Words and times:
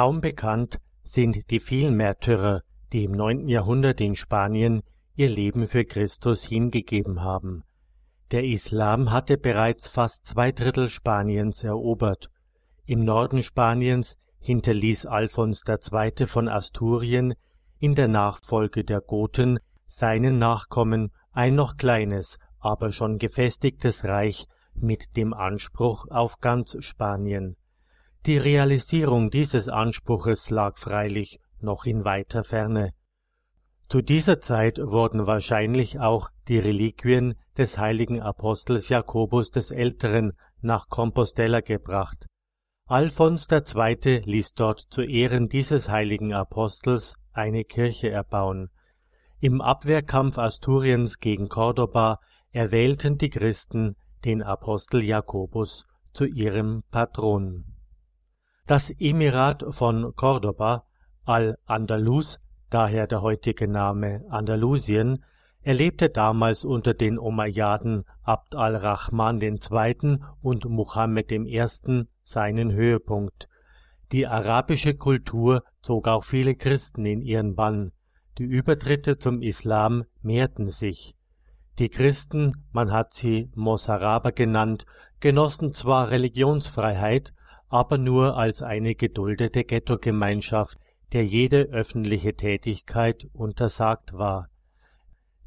Kaum 0.00 0.22
bekannt 0.22 0.80
sind 1.02 1.50
die 1.50 1.60
vielen 1.60 1.94
Märtyrer, 1.94 2.62
die 2.90 3.04
im 3.04 3.12
neunten 3.12 3.48
Jahrhundert 3.50 4.00
in 4.00 4.16
Spanien 4.16 4.80
ihr 5.14 5.28
Leben 5.28 5.68
für 5.68 5.84
Christus 5.84 6.42
hingegeben 6.42 7.20
haben. 7.22 7.64
Der 8.30 8.42
Islam 8.42 9.10
hatte 9.12 9.36
bereits 9.36 9.88
fast 9.88 10.24
zwei 10.24 10.52
Drittel 10.52 10.88
Spaniens 10.88 11.64
erobert. 11.64 12.30
Im 12.86 13.04
Norden 13.04 13.42
Spaniens 13.42 14.16
hinterließ 14.38 15.04
Alfons 15.04 15.64
II. 15.68 16.26
von 16.26 16.48
Asturien 16.48 17.34
in 17.78 17.94
der 17.94 18.08
Nachfolge 18.08 18.84
der 18.84 19.02
Goten 19.02 19.58
seinen 19.86 20.38
Nachkommen 20.38 21.12
ein 21.32 21.54
noch 21.54 21.76
kleines, 21.76 22.38
aber 22.58 22.90
schon 22.90 23.18
gefestigtes 23.18 24.06
Reich 24.06 24.46
mit 24.72 25.18
dem 25.18 25.34
Anspruch 25.34 26.06
auf 26.08 26.40
ganz 26.40 26.74
Spanien. 26.80 27.56
Die 28.26 28.36
Realisierung 28.36 29.30
dieses 29.30 29.68
Anspruches 29.68 30.50
lag 30.50 30.76
freilich 30.76 31.40
noch 31.60 31.86
in 31.86 32.04
weiter 32.04 32.44
Ferne. 32.44 32.92
Zu 33.88 34.02
dieser 34.02 34.40
Zeit 34.40 34.78
wurden 34.78 35.26
wahrscheinlich 35.26 35.98
auch 35.98 36.28
die 36.46 36.58
Reliquien 36.58 37.34
des 37.56 37.78
heiligen 37.78 38.20
Apostels 38.20 38.90
Jakobus 38.90 39.50
des 39.50 39.70
Älteren 39.70 40.34
nach 40.60 40.88
Compostella 40.88 41.60
gebracht. 41.60 42.26
Alfons 42.86 43.48
II. 43.50 44.22
ließ 44.24 44.52
dort 44.52 44.80
zu 44.90 45.02
Ehren 45.02 45.48
dieses 45.48 45.88
heiligen 45.88 46.34
Apostels 46.34 47.14
eine 47.32 47.64
Kirche 47.64 48.10
erbauen. 48.10 48.68
Im 49.40 49.62
Abwehrkampf 49.62 50.36
Asturiens 50.36 51.20
gegen 51.20 51.48
Cordoba 51.48 52.18
erwählten 52.52 53.16
die 53.16 53.30
Christen 53.30 53.96
den 54.26 54.42
Apostel 54.42 55.02
Jakobus 55.02 55.86
zu 56.12 56.26
ihrem 56.26 56.82
Patron. 56.90 57.64
Das 58.70 58.88
Emirat 59.00 59.64
von 59.70 60.14
Cordoba, 60.14 60.84
Al-Andalus, 61.24 62.38
daher 62.68 63.08
der 63.08 63.20
heutige 63.20 63.66
Name 63.66 64.24
Andalusien, 64.28 65.24
erlebte 65.62 66.08
damals 66.08 66.64
unter 66.64 66.94
den 66.94 67.18
Umayyaden 67.18 68.04
Abd 68.22 68.56
al-Rahman 68.56 69.40
II. 69.40 70.18
und 70.40 70.66
Muhammed 70.66 71.32
I. 71.32 71.66
seinen 72.22 72.70
Höhepunkt. 72.70 73.48
Die 74.12 74.28
arabische 74.28 74.94
Kultur 74.94 75.64
zog 75.82 76.06
auch 76.06 76.22
viele 76.22 76.54
Christen 76.54 77.04
in 77.06 77.22
ihren 77.22 77.56
Bann, 77.56 77.90
die 78.38 78.44
Übertritte 78.44 79.18
zum 79.18 79.42
Islam 79.42 80.04
mehrten 80.22 80.68
sich. 80.70 81.16
Die 81.80 81.88
Christen, 81.88 82.52
man 82.70 82.92
hat 82.92 83.14
sie 83.14 83.50
Mosaraber 83.56 84.30
genannt, 84.30 84.86
genossen 85.18 85.72
zwar 85.72 86.12
Religionsfreiheit, 86.12 87.34
aber 87.70 87.98
nur 87.98 88.36
als 88.36 88.62
eine 88.62 88.94
geduldete 88.94 89.64
Ghettogemeinschaft, 89.64 90.76
der 91.12 91.24
jede 91.24 91.62
öffentliche 91.70 92.34
Tätigkeit 92.34 93.28
untersagt 93.32 94.12
war. 94.12 94.48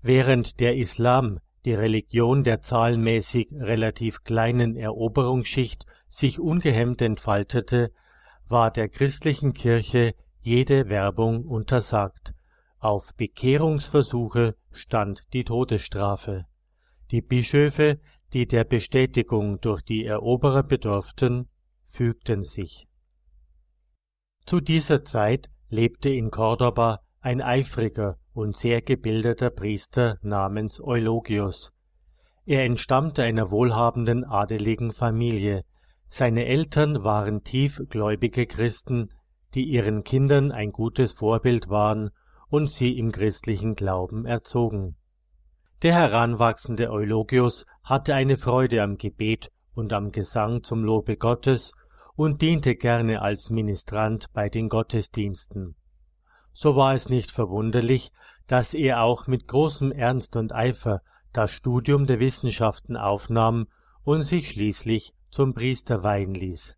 Während 0.02 0.60
der 0.60 0.76
Islam, 0.76 1.40
die 1.66 1.74
Religion 1.74 2.44
der 2.44 2.62
zahlenmäßig 2.62 3.50
relativ 3.54 4.24
kleinen 4.24 4.76
Eroberungsschicht, 4.76 5.86
sich 6.08 6.40
ungehemmt 6.40 7.02
entfaltete, 7.02 7.92
war 8.48 8.72
der 8.72 8.88
christlichen 8.90 9.54
Kirche 9.54 10.14
jede 10.42 10.90
Werbung 10.90 11.46
untersagt. 11.46 12.34
Auf 12.80 13.14
Bekehrungsversuche 13.16 14.56
stand 14.72 15.34
die 15.34 15.44
Todesstrafe. 15.44 16.46
Die 17.12 17.22
Bischöfe, 17.22 18.00
die 18.34 18.48
der 18.48 18.64
Bestätigung 18.64 19.60
durch 19.62 19.82
die 19.82 20.06
Eroberer 20.06 20.64
bedurften, 20.64 21.48
fügten 21.94 22.44
sich. 22.44 22.88
Zu 24.48 24.62
dieser 24.62 25.06
Zeit 25.06 25.52
lebte 25.70 26.10
in 26.10 26.32
Cordoba 26.32 27.02
ein 27.22 27.40
eifriger 27.40 28.18
und 28.34 28.56
sehr 28.56 28.82
gebildeter 28.82 29.52
Priester 29.52 30.18
namens 30.24 30.82
Eulogius. 30.82 31.72
Er 32.46 32.64
entstammte 32.66 33.24
einer 33.24 33.52
wohlhabenden 33.52 34.26
adeligen 34.26 34.92
Familie. 34.92 35.64
Seine 36.10 36.46
Eltern 36.46 37.04
waren 37.04 37.44
tiefgläubige 37.44 38.48
Christen, 38.48 39.10
die 39.54 39.66
ihren 39.66 40.04
Kindern 40.04 40.52
ein 40.52 40.72
gutes 40.72 41.14
Vorbild 41.14 41.70
waren 41.70 42.10
und 42.50 42.72
sie 42.72 42.98
im 42.98 43.12
christlichen 43.12 43.76
Glauben 43.76 44.26
erzogen. 44.26 44.98
Der 45.84 45.94
heranwachsende 45.94 46.90
Eulogius 46.90 47.68
hatte 47.84 48.16
eine 48.16 48.38
Freude 48.38 48.82
am 48.82 48.98
Gebet 48.98 49.52
und 49.76 49.94
am 49.94 50.12
Gesang 50.12 50.64
zum 50.64 50.84
Lobe 50.84 51.18
Gottes 51.18 51.74
und 52.16 52.42
diente 52.42 52.76
gerne 52.76 53.22
als 53.22 53.50
Ministrant 53.50 54.32
bei 54.34 54.50
den 54.50 54.70
Gottesdiensten. 54.70 55.76
So 56.54 56.76
war 56.76 56.94
es 56.94 57.10
nicht 57.10 57.32
verwunderlich, 57.32 58.12
dass 58.48 58.74
er 58.74 59.02
auch 59.02 59.28
mit 59.28 59.48
großem 59.48 59.92
Ernst 59.92 60.36
und 60.36 60.54
Eifer 60.54 61.02
das 61.32 61.52
Studium 61.52 62.06
der 62.06 62.20
Wissenschaften 62.20 62.96
aufnahm 62.96 63.68
und 64.04 64.24
sich 64.24 64.50
schließlich 64.50 65.14
zum 65.32 65.54
Priester 65.54 66.04
weihen 66.04 66.36
ließ. 66.36 66.78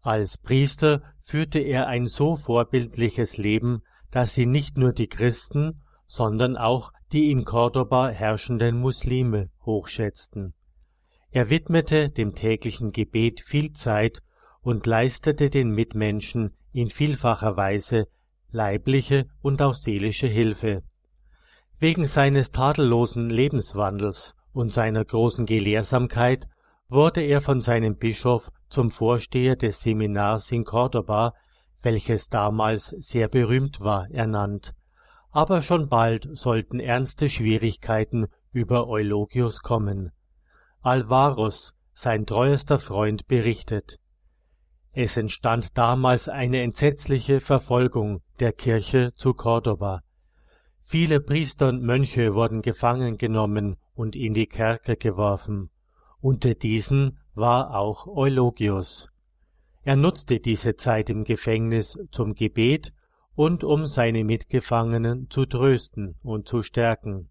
Als 0.00 0.38
Priester 0.38 1.02
führte 1.20 1.58
er 1.58 1.88
ein 1.88 2.06
so 2.06 2.36
vorbildliches 2.36 3.36
Leben, 3.36 3.82
dass 4.10 4.34
sie 4.34 4.46
nicht 4.46 4.76
nur 4.76 4.92
die 4.92 5.08
Christen, 5.08 5.82
sondern 6.06 6.56
auch 6.56 6.92
die 7.10 7.30
in 7.30 7.44
Cordoba 7.44 8.10
herrschenden 8.10 8.78
Muslime 8.78 9.50
hochschätzten. 9.64 10.54
Er 11.30 11.50
widmete 11.50 12.10
dem 12.10 12.34
täglichen 12.34 12.92
Gebet 12.92 13.40
viel 13.40 13.72
Zeit 13.72 14.22
und 14.64 14.86
leistete 14.86 15.50
den 15.50 15.70
Mitmenschen 15.70 16.56
in 16.72 16.90
vielfacher 16.90 17.56
Weise 17.56 18.08
leibliche 18.50 19.26
und 19.42 19.60
auch 19.60 19.74
seelische 19.74 20.26
Hilfe. 20.26 20.82
Wegen 21.78 22.06
seines 22.06 22.50
tadellosen 22.50 23.28
Lebenswandels 23.28 24.34
und 24.52 24.72
seiner 24.72 25.04
großen 25.04 25.44
Gelehrsamkeit 25.44 26.48
wurde 26.88 27.20
er 27.20 27.40
von 27.40 27.60
seinem 27.60 27.96
Bischof 27.96 28.50
zum 28.68 28.90
Vorsteher 28.90 29.56
des 29.56 29.80
Seminars 29.80 30.50
in 30.50 30.64
Cordoba, 30.64 31.34
welches 31.82 32.28
damals 32.28 32.88
sehr 33.00 33.28
berühmt 33.28 33.80
war, 33.80 34.08
ernannt. 34.10 34.72
Aber 35.30 35.60
schon 35.60 35.88
bald 35.88 36.28
sollten 36.32 36.80
ernste 36.80 37.28
Schwierigkeiten 37.28 38.28
über 38.52 38.88
Eulogius 38.88 39.60
kommen. 39.60 40.12
Alvaros, 40.80 41.74
sein 41.92 42.24
treuester 42.24 42.78
Freund, 42.78 43.26
berichtet, 43.26 43.98
es 44.94 45.16
entstand 45.16 45.76
damals 45.76 46.28
eine 46.28 46.62
entsetzliche 46.62 47.40
Verfolgung 47.40 48.22
der 48.38 48.52
Kirche 48.52 49.12
zu 49.16 49.34
Cordoba. 49.34 50.02
Viele 50.80 51.20
Priester 51.20 51.68
und 51.68 51.82
Mönche 51.82 52.34
wurden 52.34 52.62
gefangen 52.62 53.18
genommen 53.18 53.76
und 53.94 54.14
in 54.14 54.34
die 54.34 54.46
Kerker 54.46 54.94
geworfen. 54.94 55.70
Unter 56.20 56.54
diesen 56.54 57.18
war 57.34 57.76
auch 57.76 58.06
Eulogius. 58.06 59.08
Er 59.82 59.96
nutzte 59.96 60.38
diese 60.38 60.76
Zeit 60.76 61.10
im 61.10 61.24
Gefängnis 61.24 61.98
zum 62.12 62.34
Gebet 62.34 62.92
und 63.34 63.64
um 63.64 63.86
seine 63.86 64.22
Mitgefangenen 64.22 65.28
zu 65.28 65.44
trösten 65.44 66.14
und 66.22 66.46
zu 66.46 66.62
stärken. 66.62 67.30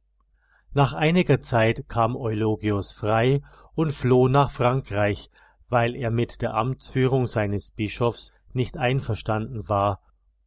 Nach 0.74 0.94
einiger 0.94 1.40
Zeit 1.40 1.88
kam 1.88 2.16
Eulogius 2.16 2.92
frei 2.92 3.42
und 3.74 3.94
floh 3.94 4.28
nach 4.28 4.52
Frankreich, 4.52 5.30
weil 5.70 5.96
er 5.96 6.12
mit 6.12 6.42
der 6.42 6.54
Amtsführung 6.54 7.28
seines 7.28 7.72
Bischofs 7.72 8.32
nicht 8.54 8.78
einverstanden 8.78 9.68
war 9.68 10.02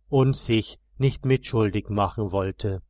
und 0.09 0.37
sich 0.37 0.79
nicht 0.99 1.25
mitschuldig 1.25 1.89
machen 1.91 2.33
wollte. 2.33 2.83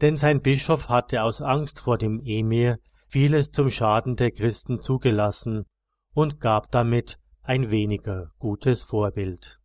Denn 0.00 0.16
sein 0.16 0.42
Bischof 0.42 0.88
hatte 0.88 1.22
aus 1.22 1.40
Angst 1.40 1.78
vor 1.80 1.98
dem 1.98 2.20
Emir 2.24 2.78
vieles 3.06 3.50
zum 3.50 3.70
Schaden 3.70 4.16
der 4.16 4.30
Christen 4.30 4.80
zugelassen 4.80 5.64
und 6.14 6.40
gab 6.40 6.70
damit 6.70 7.18
ein 7.42 7.70
weniger 7.70 8.32
gutes 8.38 8.84
Vorbild. 8.84 9.60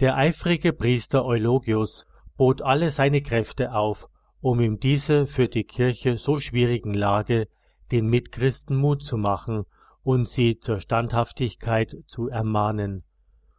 Der 0.00 0.16
eifrige 0.16 0.72
Priester 0.72 1.24
Eulogius 1.24 2.06
bot 2.36 2.62
alle 2.62 2.90
seine 2.90 3.20
Kräfte 3.20 3.74
auf, 3.74 4.08
um 4.40 4.60
in 4.60 4.78
dieser 4.78 5.26
für 5.26 5.48
die 5.48 5.64
Kirche 5.64 6.16
so 6.16 6.38
schwierigen 6.38 6.94
Lage 6.94 7.48
den 7.90 8.06
Mitchristen 8.06 8.76
Mut 8.76 9.02
zu 9.02 9.16
machen 9.16 9.64
und 10.02 10.28
sie 10.28 10.58
zur 10.58 10.80
Standhaftigkeit 10.80 11.96
zu 12.06 12.28
ermahnen. 12.28 13.04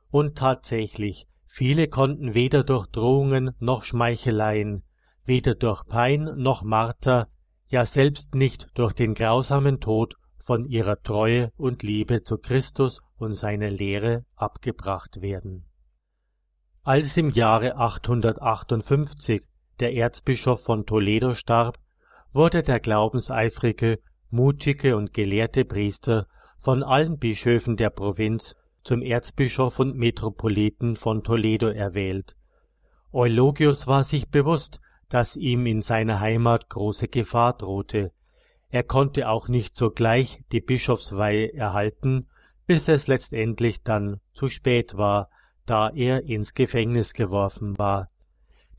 Und 0.10 0.38
tatsächlich, 0.38 1.28
viele 1.46 1.88
konnten 1.88 2.34
weder 2.34 2.64
durch 2.64 2.88
Drohungen 2.88 3.52
noch 3.60 3.84
Schmeicheleien, 3.84 4.84
weder 5.26 5.56
durch 5.56 5.86
Pein 5.86 6.30
noch 6.36 6.64
Marter, 6.64 7.28
ja 7.68 7.86
selbst 7.86 8.36
nicht 8.36 8.68
durch 8.74 8.94
den 8.94 9.14
grausamen 9.14 9.80
Tod 9.80 10.16
von 10.40 10.64
ihrer 10.66 11.02
Treue 11.02 11.52
und 11.58 11.84
Liebe 11.84 12.24
zu 12.24 12.38
Christus 12.38 13.02
und 13.18 13.36
seiner 13.36 13.70
Lehre 13.70 14.26
abgebracht 14.36 15.22
werden. 15.22 15.66
Als 16.82 17.18
im 17.18 17.30
Jahre 17.30 17.76
858 17.76 19.48
der 19.80 19.94
Erzbischof 19.94 20.64
von 20.64 20.86
Toledo 20.86 21.36
starb, 21.36 21.78
wurde 22.34 22.64
der 22.64 22.80
glaubenseifrige, 22.80 24.00
mutige 24.30 24.96
und 24.96 25.14
gelehrte 25.14 25.66
Priester 25.66 26.28
von 26.58 26.84
allen 26.84 27.18
Bischöfen 27.18 27.78
der 27.78 27.90
Provinz 27.90 28.56
zum 28.84 29.02
Erzbischof 29.02 29.80
und 29.80 29.96
Metropoliten 29.96 30.96
von 30.96 31.24
Toledo 31.24 31.68
erwählt. 31.68 32.36
Eulogius 33.12 33.88
war 33.88 34.04
sich 34.04 34.30
bewusst, 34.30 34.82
dass 35.10 35.36
ihm 35.36 35.66
in 35.66 35.82
seiner 35.82 36.20
Heimat 36.20 36.70
große 36.70 37.08
Gefahr 37.08 37.54
drohte. 37.54 38.12
Er 38.70 38.84
konnte 38.84 39.30
auch 39.30 39.48
nicht 39.48 39.76
sogleich 39.76 40.44
die 40.52 40.62
Bischofsweihe 40.62 41.54
erhalten, 41.54 42.28
bis 42.68 42.88
es 42.88 43.08
letztendlich 43.08 43.82
dann 43.84 44.20
zu 44.34 44.48
spät 44.48 44.96
war, 44.96 45.30
da 45.66 45.90
er 45.90 46.24
ins 46.24 46.54
Gefängnis 46.54 47.14
geworfen 47.14 47.80
war. 47.80 48.10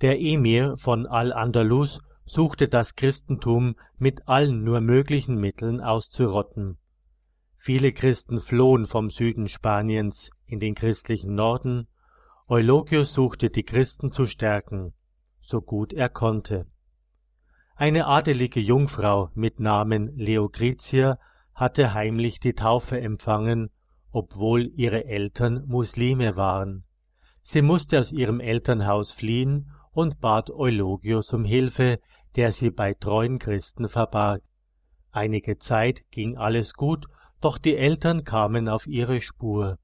Der 0.00 0.20
Emir 0.20 0.76
von 0.76 1.06
Al-Andalus 1.06 2.00
suchte 2.30 2.68
das 2.68 2.94
Christentum 2.94 3.74
mit 3.98 4.28
allen 4.28 4.62
nur 4.62 4.80
möglichen 4.80 5.34
Mitteln 5.34 5.80
auszurotten. 5.80 6.78
Viele 7.56 7.92
Christen 7.92 8.40
flohen 8.40 8.86
vom 8.86 9.10
Süden 9.10 9.48
Spaniens 9.48 10.30
in 10.46 10.60
den 10.60 10.76
christlichen 10.76 11.34
Norden, 11.34 11.88
Eulogius 12.46 13.14
suchte 13.14 13.50
die 13.50 13.64
Christen 13.64 14.12
zu 14.12 14.26
stärken, 14.26 14.94
so 15.40 15.60
gut 15.60 15.92
er 15.92 16.08
konnte. 16.08 16.66
Eine 17.74 18.06
adelige 18.06 18.60
Jungfrau 18.60 19.30
mit 19.34 19.58
Namen 19.58 20.16
Leokritia 20.16 21.18
hatte 21.52 21.94
heimlich 21.94 22.38
die 22.38 22.54
Taufe 22.54 23.00
empfangen, 23.00 23.70
obwohl 24.12 24.70
ihre 24.76 25.04
Eltern 25.04 25.64
Muslime 25.66 26.36
waren. 26.36 26.84
Sie 27.42 27.62
musste 27.62 27.98
aus 27.98 28.12
ihrem 28.12 28.38
Elternhaus 28.38 29.10
fliehen 29.10 29.72
und 29.92 30.20
bat 30.20 30.50
Eulogius 30.50 31.32
um 31.32 31.44
Hilfe, 31.44 31.98
der 32.36 32.52
sie 32.52 32.70
bei 32.70 32.94
treuen 32.94 33.38
Christen 33.38 33.88
verbarg. 33.88 34.42
Einige 35.12 35.58
Zeit 35.58 36.04
ging 36.10 36.36
alles 36.36 36.74
gut, 36.74 37.06
doch 37.40 37.58
die 37.58 37.76
Eltern 37.76 38.24
kamen 38.24 38.68
auf 38.68 38.86
ihre 38.86 39.20
Spur. 39.20 39.78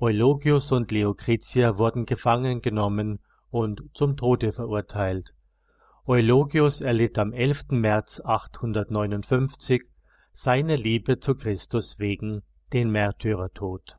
Eulogius 0.00 0.72
und 0.72 0.90
Leokritia 0.92 1.78
wurden 1.78 2.06
gefangen 2.06 2.60
genommen 2.60 3.20
und 3.50 3.82
zum 3.94 4.16
Tode 4.16 4.52
verurteilt. 4.52 5.34
Eulogius 6.06 6.80
erlitt 6.80 7.18
am 7.18 7.32
11. 7.32 7.72
März 7.72 8.20
859 8.24 9.82
seine 10.32 10.76
Liebe 10.76 11.18
zu 11.18 11.34
Christus 11.34 11.98
wegen 11.98 12.42
den 12.72 12.90
Märtyrertod. 12.90 13.98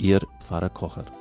Ihr 0.00 0.26
Pfarrer 0.38 0.70
Kocher. 0.70 1.19